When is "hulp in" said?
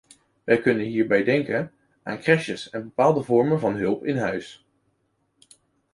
3.75-4.17